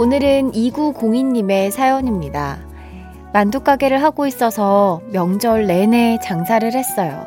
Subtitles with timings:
[0.00, 2.56] 오늘은 2902님의 사연입니다.
[3.34, 7.26] 만두가게를 하고 있어서 명절 내내 장사를 했어요.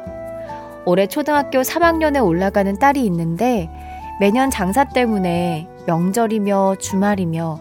[0.83, 3.69] 올해 초등학교 3학년에 올라가는 딸이 있는데
[4.19, 7.59] 매년 장사 때문에 명절이며 주말이며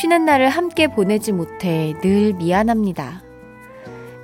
[0.00, 3.20] 쉬는 날을 함께 보내지 못해 늘 미안합니다.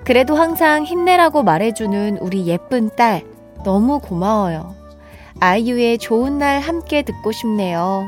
[0.05, 3.25] 그래도 항상 힘내라고 말해주는 우리 예쁜 딸,
[3.65, 4.77] 너무 고마워요.
[5.41, 8.07] 아이유의 좋은 날 함께 듣고 싶네요.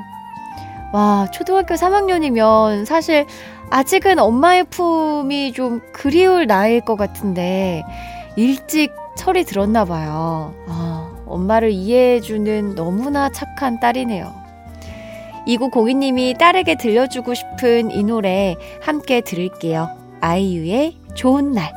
[0.92, 3.26] 와, 초등학교 3학년이면 사실
[3.70, 7.84] 아직은 엄마의 품이 좀 그리울 나이일 것 같은데
[8.36, 10.52] 일찍 철이 들었나 봐요.
[10.66, 14.34] 아, 엄마를 이해해주는 너무나 착한 딸이네요.
[15.46, 19.88] 2902님이 딸에게 들려주고 싶은 이 노래 함께 들을게요.
[20.20, 21.72] 아이유의 좋은 날.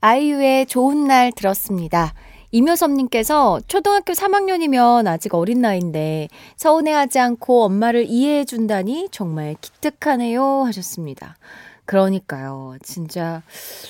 [0.00, 2.12] 아이유의 좋은 날 들었습니다.
[2.56, 11.36] 이묘섭님께서 초등학교 3학년이면 아직 어린 나이인데 서운해하지 않고 엄마를 이해해준다니 정말 기특하네요 하셨습니다.
[11.84, 12.76] 그러니까요.
[12.82, 13.42] 진짜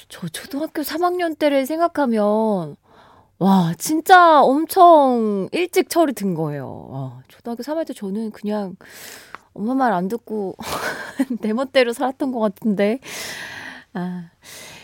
[0.08, 2.74] 저 초등학교 3학년 때를 생각하면
[3.38, 6.88] 와, 진짜 엄청 일찍 철이 든 거예요.
[6.90, 8.74] 와, 초등학교 3학년 때 저는 그냥
[9.54, 10.56] 엄마 말 안 듣고
[11.40, 12.98] 내 멋대로 살았던 것 같은데.
[13.94, 14.30] 아.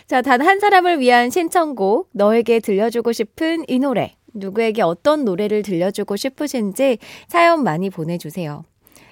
[0.07, 4.15] 자, 단 한 사람을 위한 신청곡, 너에게 들려주고 싶은 이 노래.
[4.33, 6.97] 누구에게 어떤 노래를 들려주고 싶으신지
[7.27, 8.63] 사연 많이 보내주세요.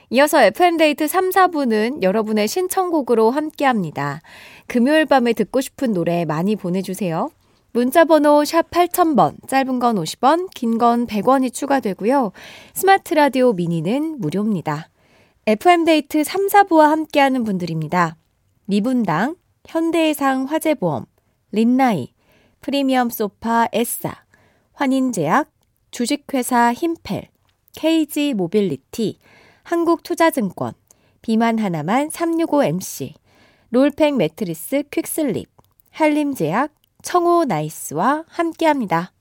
[0.10, 4.20] 이어서 FM데이트 3, 4부는 여러분의 신청곡으로 함께 합니다.
[4.68, 7.30] 금요일 밤에 듣고 싶은 노래 많이 보내주세요.
[7.72, 12.34] 문자번호 샵 8000번, 짧은 건 50원, 긴 건 100원이 추가되고요.
[12.74, 14.90] 스마트 라디오 미니는 무료입니다.
[15.46, 18.18] FM데이트 3, 4부와 함께하는 분들입니다.
[18.66, 19.36] 미분당,
[19.68, 21.06] 현대해상 화재보험,
[21.52, 22.14] 린나이,
[22.62, 24.24] 프리미엄 소파 에싸,
[24.74, 25.52] 환인제약,
[25.92, 27.30] 주식회사 힘펠,
[27.74, 29.18] KG 모빌리티,
[29.64, 30.74] 한국투자증권,
[31.22, 33.14] 비만 하나만 365MC,
[33.70, 35.50] 롤팩 매트리스 퀵슬립,
[35.92, 39.14] 한림제약, 청호 나이스와 함께합니다.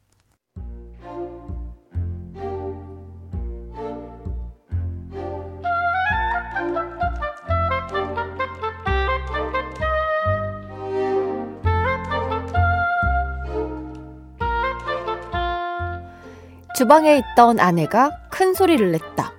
[16.81, 19.35] 주방에 있던 아내가 큰 소리를 냈다.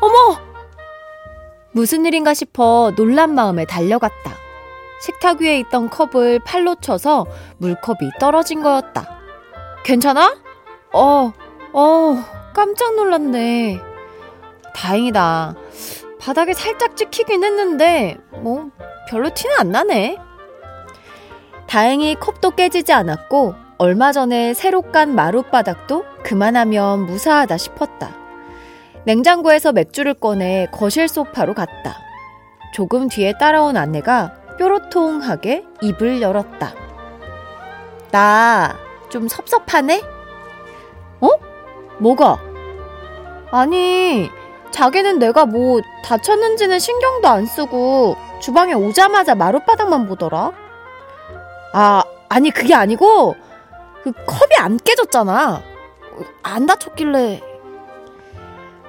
[0.00, 0.40] 어머!
[1.72, 4.32] 무슨 일인가 싶어 놀란 마음에 달려갔다.
[5.02, 7.26] 식탁 위에 있던 컵을 팔로 쳐서
[7.58, 9.06] 물컵이 떨어진 거였다.
[9.84, 10.34] 괜찮아?
[10.94, 11.34] 어,
[11.74, 12.24] 어,
[12.54, 13.78] 깜짝 놀랐네.
[14.74, 15.54] 다행이다.
[16.20, 18.70] 바닥에 살짝 찍히긴 했는데, 뭐,
[19.10, 20.16] 별로 티는 안 나네.
[21.68, 28.14] 다행히 컵도 깨지지 않았고, 얼마 전에 새로 깐 마룻바닥도 그만하면 무사하다 싶었다.
[29.06, 31.96] 냉장고에서 맥주를 꺼내 거실 소파로 갔다.
[32.72, 36.74] 조금 뒤에 따라온 아내가 뾰로통하게 입을 열었다.
[38.12, 38.76] 나
[39.08, 40.00] 좀 섭섭하네?
[41.20, 41.28] 어?
[41.98, 42.38] 뭐가?
[43.50, 44.30] 아니,
[44.70, 50.52] 자기는 내가 뭐 다쳤는지는 신경도 안 쓰고 주방에 오자마자 마룻바닥만 보더라.
[51.72, 53.34] 아, 아니 그게 아니고
[54.02, 55.62] 그 컵이 안 깨졌잖아.
[56.42, 57.40] 안 다쳤길래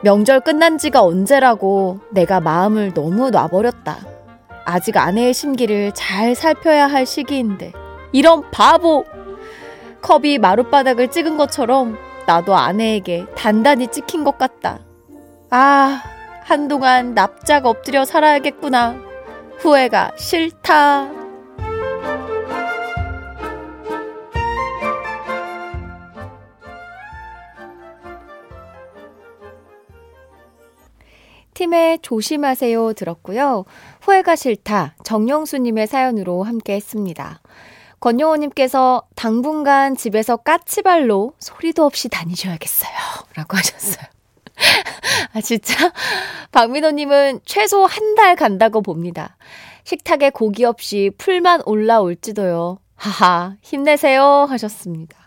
[0.01, 3.97] 명절 끝난 지가 언제라고 내가 마음을 너무 놔버렸다.
[4.65, 7.71] 아직 아내의 심기를 잘 살펴야 할 시기인데
[8.11, 9.05] 이런 바보!
[10.01, 14.79] 컵이 마룻바닥을 찍은 것처럼 나도 아내에게 단단히 찍힌 것 같다.
[15.49, 16.01] 아,
[16.43, 18.97] 한동안 납작 엎드려 살아야겠구나.
[19.59, 21.22] 후회가 싫다.
[31.63, 33.63] 팀의 조심하세요 들었고요.
[34.01, 34.95] 후회가 싫다.
[35.05, 37.39] 정영수님의 사연으로 함께 했습니다.
[38.01, 42.91] 권영호님께서 당분간 집에서 까치발로 소리도 없이 다니셔야겠어요.
[43.35, 44.05] 라고 하셨어요.
[45.33, 45.93] 아, 진짜?
[46.51, 49.37] 박민호님은 최소 한 달 간다고 봅니다.
[49.85, 52.77] 식탁에 고기 없이 풀만 올라올지도요.
[52.95, 54.45] 하하, 힘내세요.
[54.49, 55.17] 하셨습니다.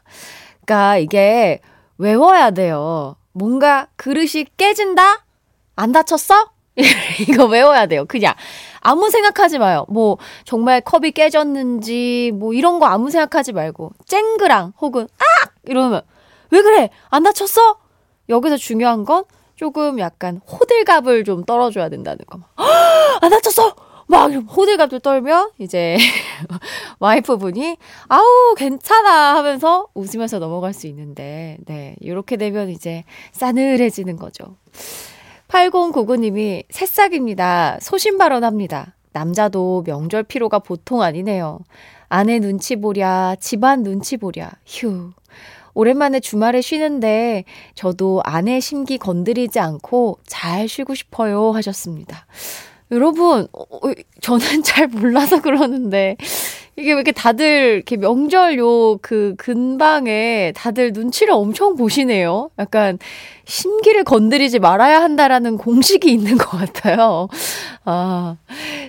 [0.56, 1.61] 그니까 이게
[1.99, 3.17] 외워야 돼요.
[3.33, 5.25] 뭔가 그릇이 깨진다?
[5.76, 6.50] 안 다쳤어?
[7.28, 8.05] 이거 외워야 돼요.
[8.06, 8.34] 그냥.
[8.81, 9.84] 아무 생각하지 마요.
[9.88, 15.50] 뭐, 정말 컵이 깨졌는지, 뭐, 이런 거 아무 생각하지 말고, 쨍그랑, 혹은, 아!
[15.64, 16.02] 이러면,
[16.50, 16.90] 왜 그래?
[17.11, 17.78] 안 다쳤어?
[18.28, 19.25] 여기서 중요한 건
[19.56, 22.40] 조금 약간 호들갑을 좀 떨어줘야 된다는 거.
[23.20, 23.75] 안 다쳤어!
[24.08, 25.96] 막 호들갑을 떨면 이제
[27.00, 27.76] 와이프분이
[28.06, 33.02] 아우 괜찮아 하면서 웃으면서 넘어갈 수 있는데 네 이렇게 되면 이제
[33.32, 34.55] 싸늘해지는 거죠.
[35.49, 37.79] 8099님이 새싹입니다.
[37.81, 38.95] 소신 발언합니다.
[39.13, 41.61] 남자도 명절 피로가 보통 아니네요.
[42.09, 45.13] 아내 눈치 보랴, 집안 눈치 보랴, 휴.
[45.75, 47.45] 오랜만에 주말에 쉬는데
[47.75, 52.27] 저도 아내 심기 건드리지 않고 잘 쉬고 싶어요 하셨습니다.
[52.91, 56.17] 여러분, 어, 어, 저는 잘 몰라서 그러는데
[56.76, 62.50] 이게 왜 이렇게 다들 이렇게 명절 요 그 근방에 다들 눈치를 엄청 보시네요.
[62.58, 62.99] 약간
[63.44, 67.28] 심기를 건드리지 말아야 한다라는 공식이 있는 것 같아요.
[67.84, 68.37] 아,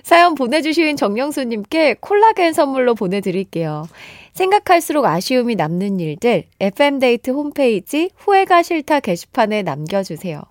[0.02, 3.86] 사연 보내주신 정영수님께 콜라겐 선물로 보내드릴게요.
[4.34, 10.42] 생각할수록 아쉬움이 남는 일들 FM데이트 홈페이지 후회가 싫다 게시판에 남겨주세요.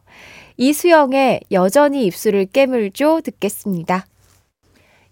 [0.58, 4.06] 이수영의 여전히 입술을 깨물죠 듣겠습니다.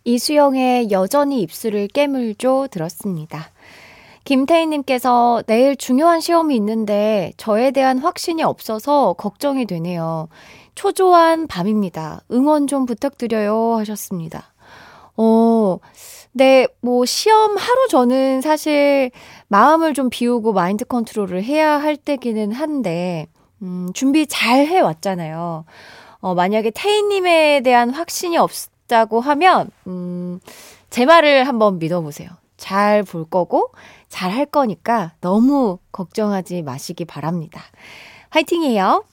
[0.06, 3.50] 이수영의 여전히 입술을 깨물죠 들었습니다.
[4.24, 10.30] 김태희님께서 내일 중요한 시험이 있는데 저에 대한 확신이 없어서 걱정이 되네요.
[10.76, 12.22] 초조한 밤입니다.
[12.32, 14.54] 응원 좀 부탁드려요 하셨습니다.
[15.18, 15.80] 어,
[16.34, 19.12] 네, 뭐 시험 하루 전은 사실
[19.48, 23.28] 마음을 좀 비우고 마인드 컨트롤을 해야 할 때기는 한데
[23.62, 25.66] 음, 준비 잘 해왔잖아요.
[26.20, 28.52] 어, 만약에 태희님에 대한 확신이 없
[28.88, 30.40] 다고 하면, 음,
[30.90, 32.30] 제 말을 한번 믿어보세요.
[32.58, 33.72] 잘 볼 거고,
[34.10, 37.62] 잘 할 거니까 너무 걱정하지 마시기 바랍니다.
[38.30, 39.04] 화이팅이에요.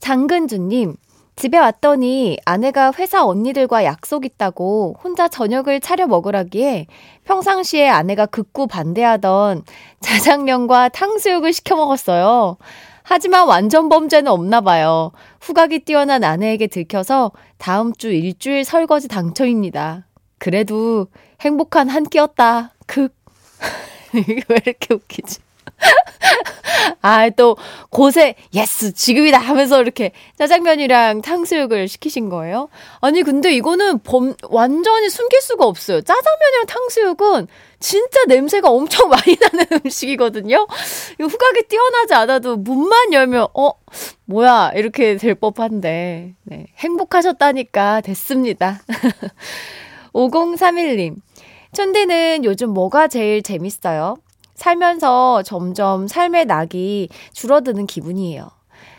[0.00, 0.96] 장근주님,
[1.36, 6.86] 집에 왔더니 아내가 회사 언니들과 약속 있다고 혼자 저녁을 차려 먹으라기에
[7.24, 9.62] 평상시에 아내가 극구 반대하던
[10.00, 12.58] 자장면과 탕수육을 시켜 먹었어요.
[13.02, 15.12] 하지만 완전 범죄는 없나 봐요.
[15.40, 20.06] 후각이 뛰어난 아내에게 들켜서 다음 주 일주일 설거지 당첨입니다.
[20.38, 21.06] 그래도
[21.40, 22.72] 행복한 한 끼였다.
[22.86, 23.14] 큭.
[24.14, 25.40] 왜 이렇게 웃기지?
[27.02, 27.56] 아, 또,
[27.90, 32.68] 곳에, yes, 지금이다 하면서 이렇게 짜장면이랑 탕수육을 시키신 거예요?
[33.00, 36.00] 아니, 근데 이거는 범, 완전히 숨길 수가 없어요.
[36.00, 37.48] 짜장면이랑 탕수육은
[37.80, 40.66] 진짜 냄새가 엄청 많이 나는 음식이거든요?
[41.20, 43.70] 이 후각이 뛰어나지 않아도 문만 열면, 어,
[44.26, 46.66] 뭐야, 이렇게 될 법한데, 네.
[46.78, 48.80] 행복하셨다니까 됐습니다.
[50.12, 51.16] 5031님.
[51.74, 54.16] 촌디는 요즘 뭐가 제일 재밌어요?
[54.62, 58.48] 살면서 점점 삶의 낙이 줄어드는 기분이에요.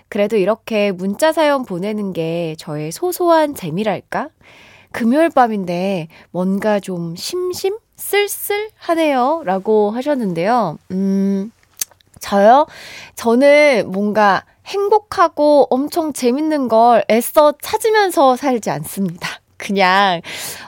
[0.09, 4.27] 그래도 이렇게 문자 사연 보내는 게 저의 소소한 재미랄까?
[4.91, 7.77] 금요일 밤인데 뭔가 좀 심심?
[7.95, 9.43] 쓸쓸하네요.
[9.45, 10.77] 라고 하셨는데요.
[10.91, 11.51] 음,
[12.19, 12.67] 저요?
[13.15, 19.42] 저는 뭔가 행복하고 엄청 재밌는 걸 애써 찾으면서 살지 않습니다.
[19.63, 20.21] 그냥,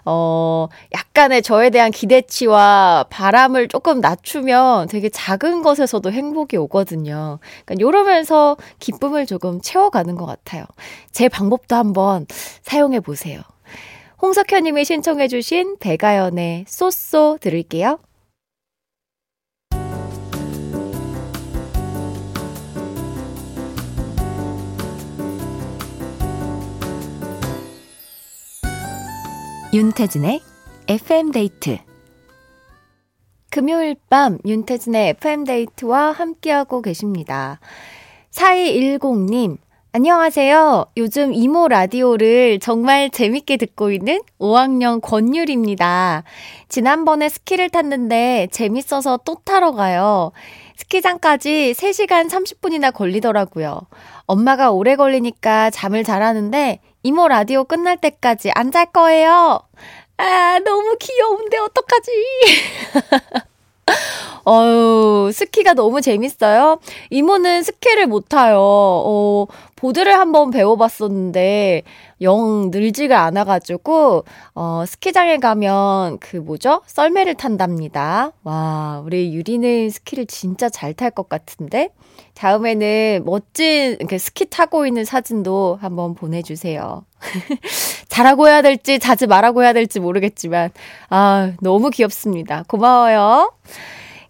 [0.05, 7.39] 어, 약간의 저에 대한 기대치와 바람을 조금 낮추면 되게 작은 것에서도 행복이 오거든요.
[7.65, 10.63] 그러니까 이러면서 기쁨을 조금 채워가는 것 같아요.
[11.11, 12.25] 제 방법도 한번
[12.63, 13.41] 사용해 보세요.
[14.21, 17.99] 홍석현님이 신청해주신 배가연의 쏘쏘 들을게요.
[29.75, 30.39] 윤태진의
[30.87, 31.77] FM데이트
[33.51, 37.59] 금요일 밤 윤태진의 FM데이트와 함께하고 계십니다.
[38.31, 39.57] 4210님,
[39.91, 40.85] 안녕하세요.
[40.95, 46.23] 요즘 이모 라디오를 정말 재밌게 듣고 있는 5학년 권율입니다.
[46.69, 50.31] 지난번에 스키를 탔는데 재밌어서 또 타러 가요.
[50.77, 53.81] 스키장까지 3시간 30분이나 걸리더라고요.
[54.25, 59.59] 엄마가 오래 걸리니까 잠을 잘 하는데 이모 라디오 끝날 때까지 안 잘 거예요.
[60.17, 62.11] 아, 너무 귀여운데 어떡하지?
[64.45, 64.84] 어유
[65.31, 66.79] 스키가 너무 재밌어요.
[67.09, 68.57] 이모는 스키를 못 타요.
[68.59, 71.83] 어, 보드를 한번 배워봤었는데,
[72.21, 74.23] 영 늘지가 않아가지고,
[74.55, 76.81] 어, 스키장에 가면 그 뭐죠?
[76.87, 78.31] 썰매를 탄답니다.
[78.43, 81.89] 와, 우리 유리는 스키를 진짜 잘 탈 것 같은데?
[82.35, 87.03] 다음에는 멋진 스키 타고 있는 사진도 한번 보내주세요.
[88.07, 90.69] 잘하고 해야 될지, 자주 말하고 해야 될지 모르겠지만,
[91.09, 92.63] 아, 너무 귀엽습니다.
[92.67, 93.51] 고마워요.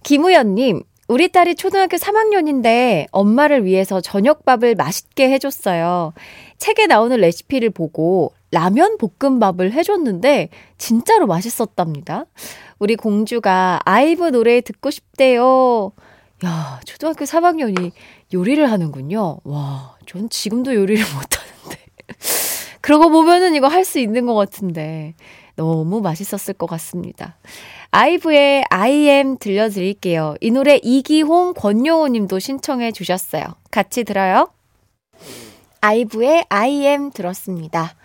[0.06, 6.14] 김우연님, 우리 딸이 초등학교 3학년인데 엄마를 위해서 저녁밥을 맛있게 해줬어요.
[6.60, 12.26] 책에 나오는 레시피를 보고 라면 볶음밥을 해줬는데 진짜로 맛있었답니다.
[12.78, 15.92] 우리 공주가 아이브 노래 듣고 싶대요.
[16.46, 17.92] 야, 초등학교 3학년이
[18.32, 19.40] 요리를 하는군요.
[19.44, 21.84] 와, 전 지금도 요리를 못하는데.
[22.82, 25.16] 그러고 보면은 이거 할 수 있는 것 같은데.
[25.56, 27.38] 너무 맛있었을 것 같습니다.
[27.92, 30.36] 아이브의 I am 들려드릴게요.
[30.42, 33.44] 이 노래 이기홍, 권용호 님도 신청해 주셨어요.
[33.72, 34.50] 같이 들어요.
[35.82, 37.96] 아이브의 I am 들었습니다.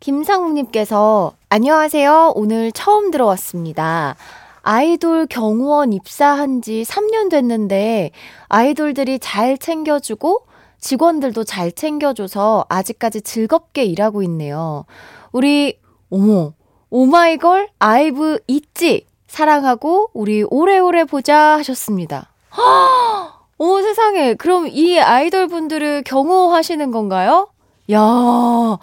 [0.00, 2.32] 김상욱님께서 안녕하세요.
[2.34, 4.16] 오늘 처음 들어왔습니다.
[4.62, 8.10] 아이돌 경호원 입사한 지 3년 됐는데
[8.48, 10.46] 아이돌들이 잘 챙겨주고
[10.80, 14.86] 직원들도 잘 챙겨줘서 아직까지 즐겁게 일하고 있네요.
[15.32, 15.78] 우리,
[16.10, 16.52] 어머,
[16.90, 19.06] 오마이걸 아이브 있지?
[19.26, 22.32] 사랑하고 우리 오래오래 보자 하셨습니다.
[23.58, 27.48] 오 세상에 그럼 이 아이돌 분들을 경호하시는 건가요?
[27.92, 28.78] 야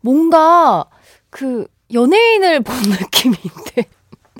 [0.00, 0.86] 뭔가
[1.30, 3.86] 그 연예인을 본 느낌인데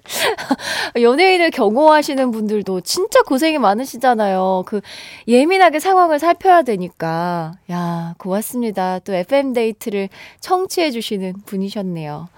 [1.00, 4.64] 연예인을 경호하시는 분들도 진짜 고생이 많으시잖아요.
[4.67, 4.81] 그
[5.29, 7.52] 예민하게 상황을 살펴야 되니까.
[7.71, 8.99] 야, 고맙습니다.
[9.00, 10.09] 또 FM 데이트를
[10.41, 12.29] 청취해 주시는 분이셨네요.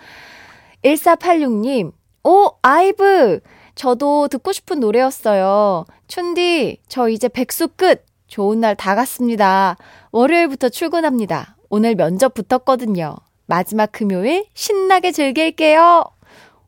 [0.85, 1.93] 1486님,
[2.25, 3.41] 오, 아이브!
[3.75, 5.85] 저도 듣고 싶은 노래였어요.
[6.07, 8.05] 쮼디, 저 이제 백수 끝!
[8.29, 9.77] 좋은 날 다 갔습니다.
[10.13, 11.57] 월요일부터 출근합니다.
[11.71, 13.17] 오늘 면접 붙었거든요.
[13.47, 16.05] 마지막 금요일 신나게 즐길게요.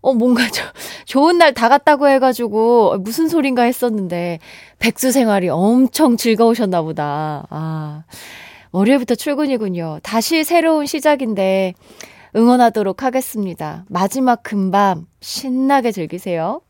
[0.02, 0.62] 어, 뭔가 저,
[1.04, 4.38] 좋은 날 다 갔다고 해가지고, 무슨 소린가 했었는데,
[4.78, 7.46] 백수 생활이 엄청 즐거우셨나 보다.
[7.50, 8.04] 아,
[8.72, 9.98] 월요일부터 출근이군요.
[10.02, 11.74] 다시 새로운 시작인데,
[12.36, 13.84] 응원하도록 하겠습니다.
[13.88, 16.60] 마지막 금밤 신나게 즐기세요.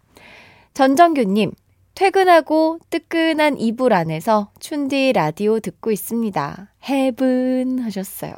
[0.75, 1.53] 전정규님,
[1.95, 6.69] 퇴근하고 뜨끈한 이불 안에서 춘디 라디오 듣고 있습니다.
[6.85, 8.33] 해븐 하셨어요.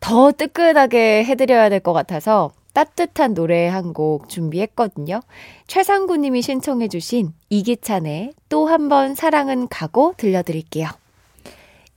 [0.00, 5.20] 더 뜨끈하게 해드려야 될 것 같아서 따뜻한 노래 한 곡 준비했거든요.
[5.66, 10.88] 최상구님이 신청해주신 이기찬의 또 한 번 사랑은 가고 들려드릴게요.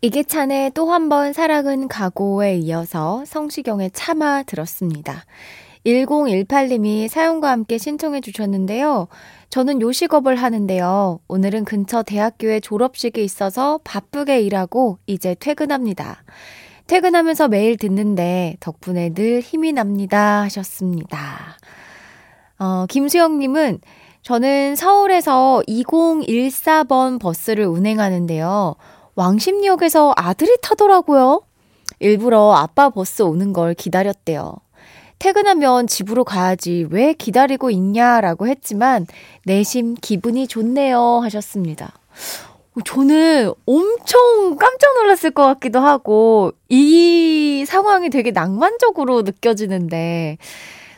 [0.03, 5.25] 이기찬의 또 한 번 사랑은 가고에 이어서 성시경의 참아 들었습니다.
[5.85, 9.07] 1018님이 사연과 함께 신청해 주셨는데요.
[9.49, 11.19] 저는 요식업을 하는데요.
[11.27, 16.23] 오늘은 근처 대학교에 졸업식이 있어서 바쁘게 일하고 이제 퇴근합니다.
[16.87, 21.57] 퇴근하면서 매일 듣는데 덕분에 늘 힘이 납니다 하셨습니다.
[22.57, 23.79] 어, 김수영님은
[24.23, 28.75] 저는 서울에서 2014번 버스를 운행하는데요.
[29.15, 31.41] 왕십역에서 아들이 타더라고요.
[31.99, 34.55] 일부러 아빠 버스 오는 걸 기다렸대요.
[35.19, 39.05] 퇴근하면 집으로 가야지 왜 기다리고 있냐라고 했지만
[39.45, 41.93] 내심 기분이 좋네요 하셨습니다.
[42.85, 50.37] 저는 엄청 깜짝 놀랐을 것 같기도 하고 이 상황이 되게 낭만적으로 느껴지는데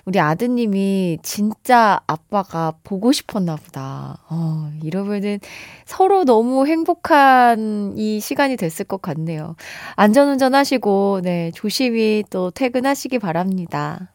[0.05, 4.19] 우리 아드님이 진짜 아빠가 보고 싶었나 보다.
[4.29, 5.39] 어, 이러면은
[5.85, 9.55] 서로 너무 행복한 이 시간이 됐을 것 같네요.
[9.95, 14.11] 안전운전 하시고, 네, 조심히 또 퇴근하시기 바랍니다.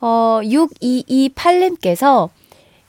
[0.00, 2.28] 어, 6228님께서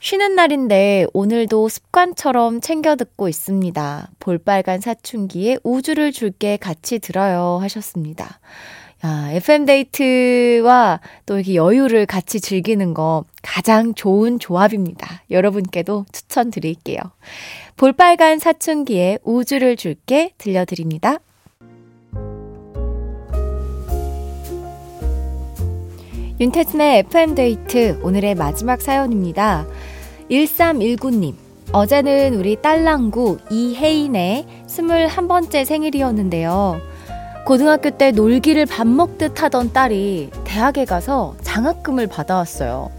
[0.00, 4.10] 쉬는 날인데 오늘도 습관처럼 챙겨 듣고 있습니다.
[4.20, 8.38] 볼빨간 사춘기에 우주를 줄게 같이 들어요 하셨습니다.
[9.04, 15.22] 야, FM데이트와 또 이렇게 여유를 같이 즐기는 거 가장 좋은 조합입니다.
[15.30, 16.98] 여러분께도 추천드릴게요.
[17.76, 21.18] 볼빨간 사춘기에 우주를 줄게 들려드립니다.
[26.40, 29.66] 윤태진의 FM데이트 오늘의 마지막 사연입니다.
[30.30, 31.34] 1319님.
[31.72, 36.80] 어제는 우리 딸랑구 이혜인의 21번째 생일이었는데요.
[37.48, 42.90] 고등학교 때 놀기를 밥 먹듯 하던 딸이 대학에 가서 장학금을 받아왔어요.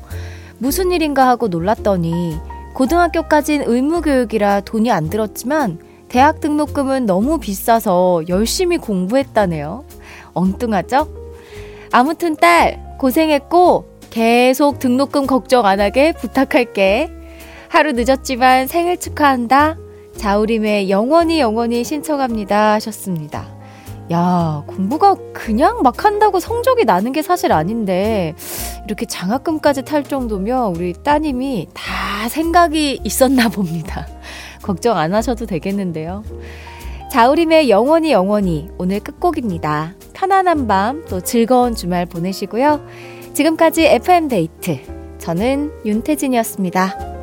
[0.57, 2.35] 무슨 일인가 하고 놀랐더니
[2.73, 5.77] 고등학교까진 의무교육이라 돈이 안 들었지만
[6.07, 9.85] 대학 등록금은 너무 비싸서 열심히 공부했다네요.
[10.33, 11.07] 엉뚱하죠?
[11.91, 17.11] 아무튼 딸, 고생했고, 계속 등록금 걱정 안 하게 부탁할게.
[17.67, 19.77] 하루 늦었지만 생일 축하한다.
[20.17, 22.73] 자우림의 영원히 영원히 신청합니다.
[22.73, 23.58] 하셨습니다.
[24.11, 28.33] 야, 공부가 그냥 막 한다고 성적이 나는 게 사실 아닌데,
[28.85, 34.07] 이렇게 장학금까지 탈 정도면 우리 따님이 다 생각이 있었나 봅니다.
[34.63, 36.23] 걱정 안 하셔도 되겠는데요.
[37.11, 39.95] 자우림의 영원히 영원히 오늘 끝곡입니다.
[40.13, 42.81] 편안한 밤 또 즐거운 주말 보내시고요.
[43.33, 44.79] 지금까지 FM데이트.
[45.17, 47.18] 저는 윤태진이었습니다.